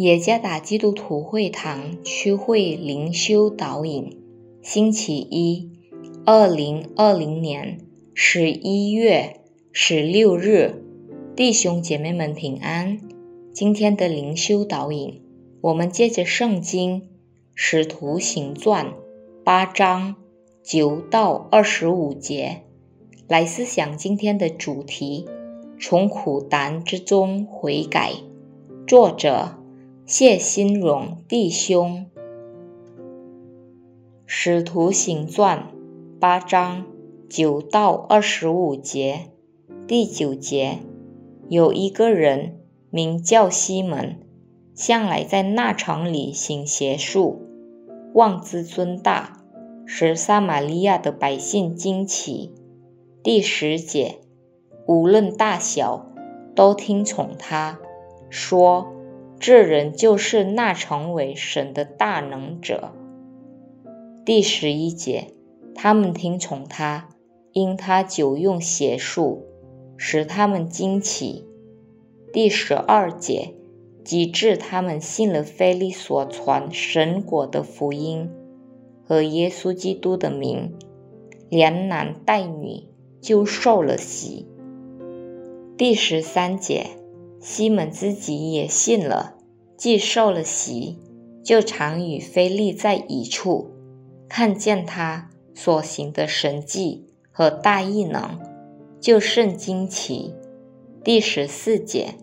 [0.00, 4.16] 耶加达基督徒会堂区会灵修导引，
[4.62, 5.68] 星期一，
[6.24, 7.76] 二零二零年
[8.14, 10.82] 十一月十六日，
[11.36, 12.98] 弟兄姐妹们平安。
[13.52, 15.20] 今天的灵修导引，
[15.60, 17.02] 我们借着圣经
[17.54, 18.86] 《使徒行传》
[19.44, 20.14] 八章
[20.62, 22.62] 九到二十五节
[23.28, 25.28] 来思想今天的主题：
[25.78, 28.14] 从苦难之中悔改。
[28.86, 29.59] 作者。
[30.10, 32.06] 谢新荣弟兄，
[34.26, 35.68] 《使徒行传》
[36.18, 36.84] 八章
[37.28, 39.30] 九到二十五节，
[39.86, 40.80] 第九节，
[41.48, 42.58] 有一个人
[42.90, 44.18] 名叫西门，
[44.74, 47.42] 向来在那城里行邪术，
[48.12, 49.44] 妄自尊大，
[49.86, 52.52] 使撒玛利亚的百姓惊奇。
[53.22, 54.18] 第十节，
[54.88, 56.04] 无论大小，
[56.56, 57.78] 都听从他，
[58.28, 58.96] 说。
[59.40, 62.92] 这人就是那成为神的大能者。
[64.26, 65.28] 第十一节，
[65.74, 67.08] 他们听从他，
[67.52, 69.46] 因他久用邪术，
[69.96, 71.46] 使他们惊奇。
[72.34, 73.54] 第十二节，
[74.04, 78.28] 及至他们信了腓利所传神果的福音
[79.06, 80.74] 和耶稣基督的名，
[81.48, 82.84] 连男带女
[83.22, 84.46] 就受了洗。
[85.78, 86.99] 第十三节。
[87.40, 89.34] 西门自己也信了，
[89.76, 90.98] 既受了洗，
[91.42, 93.70] 就常与菲利在一处，
[94.28, 98.38] 看见他所行的神迹和大异能，
[99.00, 100.34] 就甚惊奇。
[101.02, 102.14] 第十四节，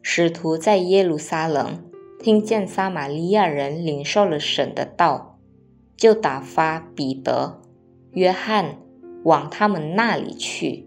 [0.00, 1.82] 使徒在耶路撒冷
[2.20, 5.40] 听见撒玛利亚人领受了神的道，
[5.96, 7.60] 就打发彼得、
[8.12, 8.78] 约翰
[9.24, 10.86] 往他们那里去。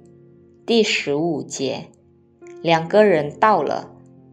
[0.65, 1.89] 第十五节。
[2.65, 3.91] 两个人到了，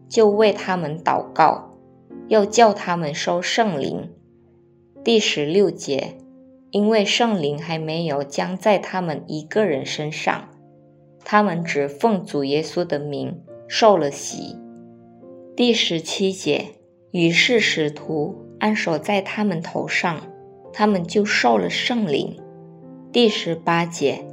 [0.09, 1.75] 就为他们祷告，
[2.29, 4.09] 又叫他们收圣灵。
[5.03, 6.15] 第十六节，
[6.71, 10.49] 因为圣灵还没有将在他们一个人身上，
[11.23, 14.57] 他们只奉主耶稣的名受了洗。
[15.55, 16.69] 第十七节，
[17.11, 20.19] 于是使徒安守在他们头上，
[20.73, 22.35] 他们就受了圣灵。
[23.11, 24.25] 第十八节，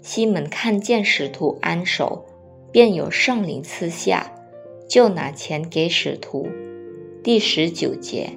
[0.00, 2.24] 西门看见使徒安守。
[2.72, 4.32] 便有圣灵赐下，
[4.88, 6.48] 就拿钱给使徒。
[7.22, 8.30] 第十九节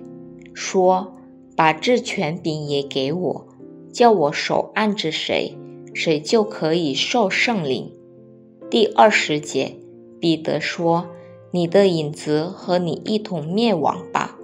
[0.54, 1.16] 说
[1.56, 3.48] ：“把这权柄也给我，
[3.94, 5.58] 叫我手按着谁，
[5.94, 7.94] 谁就可以受圣灵。”
[8.70, 9.78] 第二十节
[10.20, 11.08] 彼得说
[11.52, 14.38] ：“你的影子和你一同灭亡吧，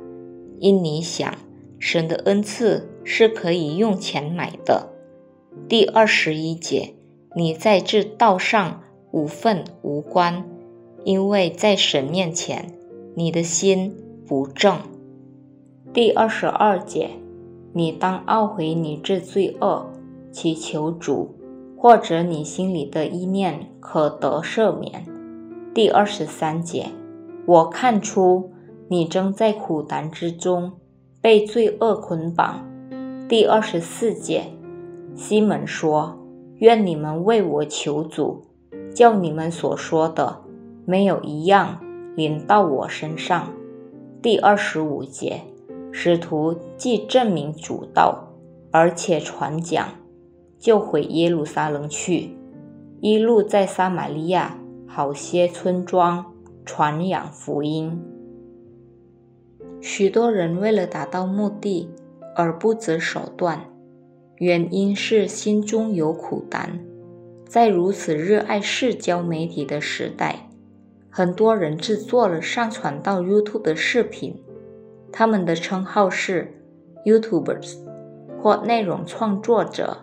[0.59, 1.38] 因你想
[1.78, 4.88] 神的恩赐是可以用钱买的。”
[5.68, 6.94] 第二十一节
[7.35, 8.84] 你在这道上。
[9.12, 10.44] 无份无关，
[11.04, 12.74] 因为在神面前，
[13.14, 13.96] 你的心
[14.26, 14.78] 不正。
[15.94, 17.10] 第二十二节，
[17.74, 19.86] 你当懊悔你这罪恶，
[20.32, 21.36] 祈求主，
[21.78, 25.06] 或者你心里的意念可得赦免。
[25.74, 26.88] 第二十三节，
[27.46, 28.52] 我看出
[28.88, 30.72] 你正在苦难之中，
[31.22, 32.66] 被罪恶捆绑。
[33.28, 34.44] 第二十四节，
[35.16, 36.18] 西门说
[36.60, 38.44] ：“愿你们为我求主。”
[38.94, 40.41] 叫你们所说的
[40.85, 41.79] 没有一样
[42.16, 43.53] 临到我身上。
[44.22, 45.41] 第二十五节，
[45.91, 48.28] 使徒既证明主道，
[48.72, 49.88] 而且传讲，
[50.59, 52.38] 就回耶路撒冷去，
[53.00, 56.25] 一路在撒玛利亚好些村庄
[56.66, 58.00] 传扬福音。
[59.80, 61.90] 许多人为了达到目的
[62.35, 63.66] 而不择手段，
[64.38, 66.80] 原因是心中有苦难。
[67.51, 70.47] 在如此热爱社交媒体的时代，
[71.09, 74.41] 很多人制作了上传到 YouTube 的视频，
[75.12, 76.53] 他们的称号是
[77.06, 77.75] YouTubers
[78.42, 79.98] 或内容创作者。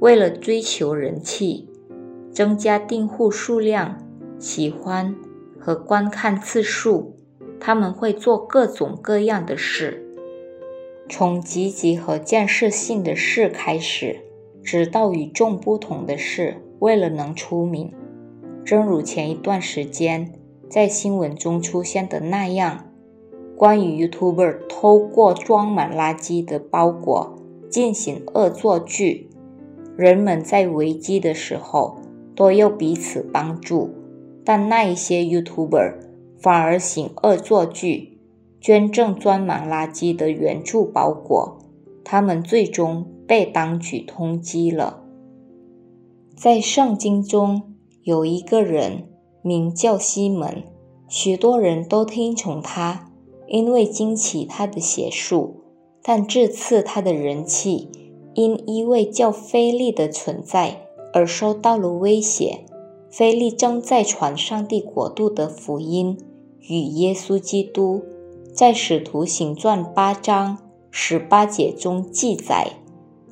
[0.00, 1.68] 为了追求人气、
[2.32, 4.02] 增加订户数量、
[4.38, 5.14] 喜欢
[5.60, 7.14] 和观看次数，
[7.60, 10.02] 他们会做各种各样的事，
[11.10, 14.20] 从积极和建设性的事开始。
[14.64, 17.92] 直到与众不同的是，为了能出名，
[18.64, 20.32] 正如前一段时间
[20.70, 22.86] 在新闻中出现的那样，
[23.56, 27.36] 关于 YouTuber 偷过装满垃圾的包裹
[27.68, 29.28] 进行恶作剧，
[29.98, 31.98] 人们在危机的时候
[32.34, 33.90] 都要彼此帮助，
[34.46, 35.94] 但那一些 YouTuber
[36.38, 38.18] 反而行恶作剧，
[38.62, 41.58] 捐赠装满垃圾的援助包裹，
[42.02, 43.06] 他们最终。
[43.26, 45.02] 被当局通缉了。
[46.36, 49.08] 在圣经中有一个人
[49.42, 50.64] 名叫西门，
[51.08, 53.10] 许多人都听从他，
[53.46, 55.60] 因为惊奇他的邪术，
[56.02, 57.88] 但这次他的人气
[58.34, 62.64] 因一位叫菲利的存在而受到了威胁。
[63.08, 66.18] 菲利正在传上帝国度的福音
[66.58, 68.02] 与耶稣基督，
[68.52, 70.58] 在《使徒行传》八章
[70.90, 72.72] 十八节中记载：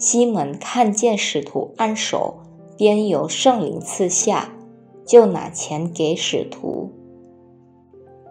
[0.03, 2.35] 西门看见使徒按手，
[2.77, 4.53] 便由圣灵赐下，
[5.07, 6.91] 就拿钱给使徒。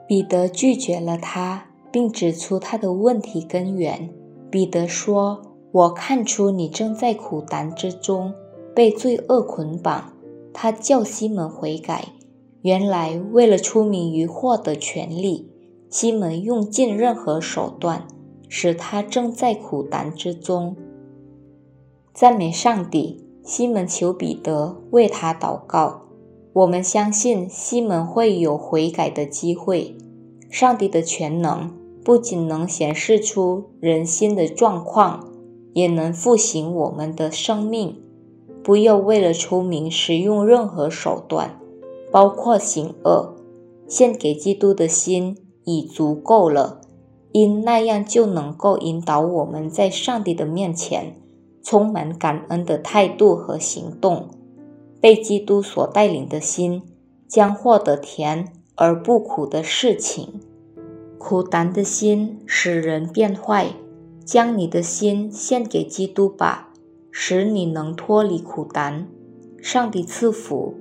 [0.05, 4.09] 彼得拒绝了他，并指出他的问题根源。
[4.49, 5.41] 彼得说
[5.71, 8.33] ：“我看出你正在苦胆之中，
[8.75, 10.11] 被罪恶捆绑。”
[10.53, 12.03] 他叫西门悔改，
[12.63, 15.49] 原来为了出名于获得权力，
[15.89, 18.05] 西门用尽任何手段，
[18.49, 20.75] 使他正在苦难之中。
[22.21, 23.25] 赞美上帝！
[23.43, 26.01] 西门求彼得为他祷告。
[26.53, 29.95] 我们相信西门会有悔改的机会。
[30.47, 31.71] 上帝的全能
[32.05, 35.29] 不仅能显示出人心的状况，
[35.73, 37.99] 也能复兴我们的生命。
[38.61, 41.59] 不要为了出名使用任何手段，
[42.11, 43.33] 包括行恶。
[43.87, 46.81] 献给基督的心已足够了，
[47.31, 51.15] 因那样就能够引导我们在上帝的面前
[51.63, 54.29] 充满感恩的态度和行动。
[54.99, 56.83] 被基督所带领的心
[57.27, 60.39] 将获得甜而不苦的事情。
[61.17, 63.67] 苦胆的心使人变坏，
[64.23, 66.69] 将你的心献给基督吧。
[67.11, 69.07] 使你能脱离苦胆，
[69.61, 70.73] 上帝赐福。